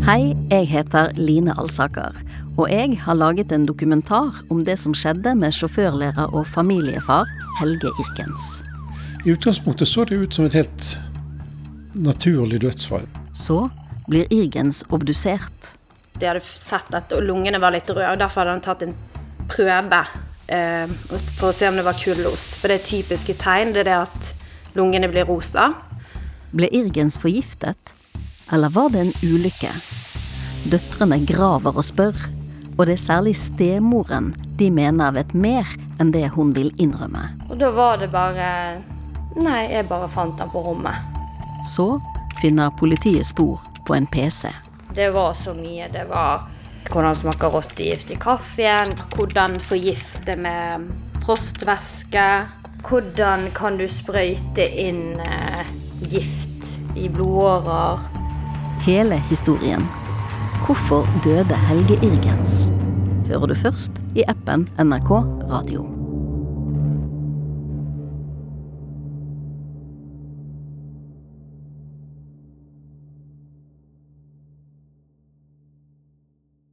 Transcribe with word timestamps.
Hei, 0.00 0.32
jeg 0.48 0.64
heter 0.70 1.10
Line 1.20 1.52
Alsaker, 1.60 2.14
og 2.56 2.70
jeg 2.72 2.94
har 3.02 3.18
laget 3.20 3.50
en 3.52 3.66
dokumentar 3.68 4.38
om 4.48 4.62
det 4.64 4.78
som 4.80 4.94
skjedde 4.96 5.34
med 5.36 5.52
sjåførlærer 5.52 6.32
og 6.32 6.46
familiefar 6.48 7.28
Helge 7.58 7.90
Irkens. 8.00 8.46
I 9.26 9.34
utgangspunktet 9.34 9.90
så 9.90 10.06
det 10.08 10.16
ut 10.16 10.38
som 10.38 10.48
et 10.48 10.56
helt 10.56 10.88
naturlig 11.92 12.62
dødsfall. 12.64 13.04
Så 13.36 13.58
blir 14.08 14.24
Irgens 14.32 14.80
obdusert. 14.88 15.74
De 16.16 16.30
hadde 16.30 16.46
sett 16.48 16.96
at 16.96 17.12
lungene 17.20 17.60
var 17.60 17.76
litt 17.76 17.92
røde, 17.92 18.08
og 18.08 18.24
derfor 18.24 18.46
hadde 18.46 18.56
han 18.56 18.64
tatt 18.64 18.88
en 18.88 18.96
prøve 19.52 20.02
eh, 20.48 20.98
for 21.36 21.52
å 21.52 21.54
se 21.60 21.68
om 21.68 21.76
det 21.76 21.84
var 21.84 22.00
kullost. 22.00 22.56
For 22.56 22.72
det 22.72 22.80
er 22.80 22.88
typiske 22.88 23.36
tegn, 23.44 23.76
det 23.76 23.84
er 23.84 23.92
det 23.92 24.02
at 24.08 24.34
lungene 24.80 25.12
blir 25.12 25.28
rosa. 25.28 25.74
Ble 26.56 26.72
Irgens 26.72 27.20
forgiftet? 27.20 27.99
Eller 28.52 28.68
var 28.68 28.90
det 28.90 29.00
en 29.00 29.12
ulykke? 29.22 29.70
Døtrene 30.70 31.20
graver 31.26 31.76
og 31.76 31.84
spør, 31.86 32.16
og 32.76 32.86
det 32.86 32.96
er 32.96 33.02
særlig 33.02 33.36
stemoren 33.38 34.32
de 34.58 34.70
mener 34.74 35.14
vet 35.14 35.34
mer 35.34 35.68
enn 36.00 36.10
det 36.14 36.26
hun 36.34 36.50
vil 36.56 36.72
innrømme. 36.80 37.28
Og 37.48 37.60
da 37.60 37.70
var 37.74 38.00
det 38.00 38.10
bare 38.12 38.48
Nei, 39.38 39.68
jeg 39.70 39.86
bare 39.86 40.08
fant 40.10 40.34
den 40.40 40.50
på 40.50 40.58
rommet. 40.64 40.98
Så 41.62 42.00
finner 42.40 42.72
politiet 42.74 43.28
spor 43.28 43.62
på 43.86 43.94
en 43.94 44.08
PC. 44.10 44.50
Det 44.96 45.12
var 45.14 45.36
så 45.38 45.54
mye. 45.54 45.86
Det 45.92 46.08
var 46.10 46.48
hvordan 46.90 47.14
smaker 47.14 47.54
rottegift 47.54 48.10
i 48.10 48.18
kaffen, 48.18 48.96
hvordan 49.14 49.60
forgifte 49.62 50.34
med 50.34 50.90
frostvæske, 51.22 52.26
hvordan 52.88 53.52
kan 53.54 53.78
du 53.78 53.86
sprøyte 53.86 54.66
inn 54.66 55.20
eh, 55.22 55.70
gift 56.10 56.98
i 56.98 57.06
blodårer. 57.06 58.19
Hele 58.80 59.18
historien. 59.28 59.80
Hvorfor 60.66 61.08
døde 61.24 61.56
Helge 61.68 61.94
Irgens? 62.02 62.72
Hører 63.28 63.46
du 63.46 63.54
først 63.54 63.92
i 64.16 64.24
appen 64.28 64.68
NRK 64.78 65.10
Radio. 65.52 65.99